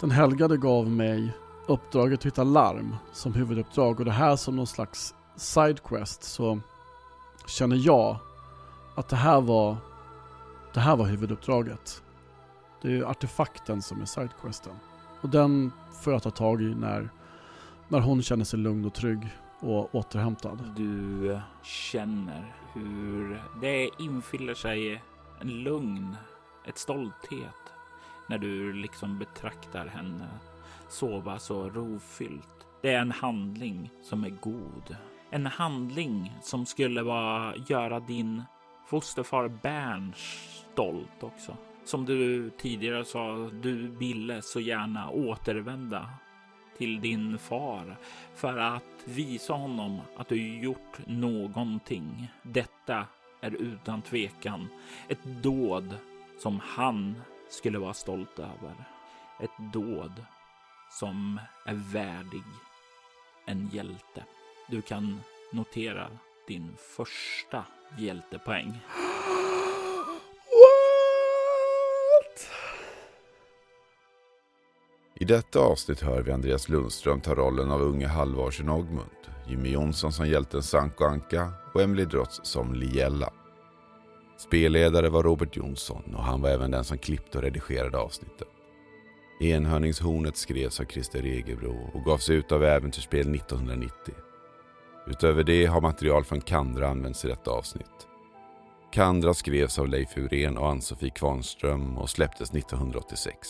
[0.00, 1.36] den helgade gav mig
[1.66, 6.60] uppdraget att hitta larm som huvuduppdrag och det här som någon slags sidequest så
[7.46, 8.16] känner jag
[8.98, 9.76] att det här var
[10.74, 12.02] det här var huvuduppdraget.
[12.82, 14.72] Det är artefakten som är sidequesten.
[15.20, 15.72] Och den
[16.02, 17.10] får jag ta tag i när,
[17.88, 19.28] när hon känner sig lugn och trygg
[19.60, 20.72] och återhämtad.
[20.76, 25.02] Du känner hur det infyller sig
[25.40, 26.16] en lugn,
[26.64, 27.74] ett stolthet
[28.28, 30.28] när du liksom betraktar henne
[30.88, 32.66] sova så rofyllt.
[32.82, 34.96] Det är en handling som är god.
[35.30, 38.42] En handling som skulle vara, göra din
[38.88, 40.16] fosterfar Berns
[40.72, 41.56] stolt också.
[41.84, 46.10] Som du tidigare sa, du ville så gärna återvända
[46.78, 47.96] till din far
[48.34, 52.28] för att visa honom att du gjort någonting.
[52.42, 53.06] Detta
[53.40, 54.68] är utan tvekan
[55.08, 55.96] ett dåd
[56.38, 58.74] som han skulle vara stolt över.
[59.40, 60.24] Ett dåd
[60.90, 62.42] som är värdig
[63.46, 64.24] en hjälte.
[64.68, 65.20] Du kan
[65.52, 66.08] notera
[66.48, 67.64] din första
[67.98, 68.80] hjältepoäng.
[75.20, 79.08] I detta avsnitt hör vi Andreas Lundström ta rollen av unge Halvarsen Ogmund,
[79.48, 83.32] Jimmy Jonsson som hjälten Sanko Anka och Emily Drotz som Liella.
[84.38, 88.48] Spelledare var Robert Jonsson och han var även den som klippte och redigerade avsnittet.
[89.40, 94.14] Enhörningshornet skrevs av Christer Egebro och gavs ut av Äventyrsspel 1990.
[95.10, 98.06] Utöver det har material från Kandra använts i detta avsnitt.
[98.92, 103.48] Kandra skrevs av Leif Urén och Ann-Sofie Kvarnström och släpptes 1986.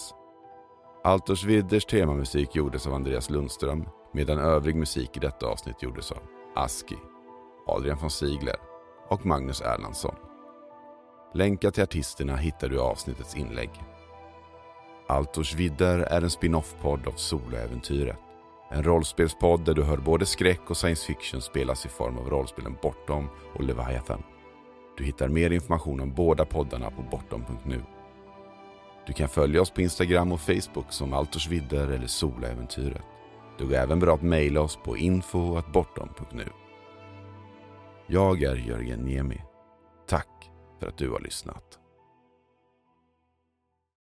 [1.04, 6.18] Altors Widders temamusik gjordes av Andreas Lundström medan övrig musik i detta avsnitt gjordes av
[6.56, 6.96] Aski,
[7.66, 8.56] Adrian von Sigler
[9.08, 10.14] och Magnus Erlandsson.
[11.34, 13.70] Länkar till artisterna hittar du i avsnittets inlägg.
[15.08, 18.27] Altors vidder är en spin-off-podd av Soloäventyret.
[18.70, 22.76] En rollspelspodd där du hör både skräck och science fiction spelas i form av rollspelen
[22.82, 24.22] Bortom och Leviathan.
[24.98, 27.82] Du hittar mer information om båda poddarna på bortom.nu.
[29.06, 33.02] Du kan följa oss på Instagram och Facebook som Altors vidder eller Solaäventyret.
[33.58, 36.48] Det går även bra att mejla oss på info.bortom.nu.
[38.06, 39.42] Jag är Jörgen Niemi.
[40.08, 40.50] Tack
[40.80, 41.78] för att du har lyssnat.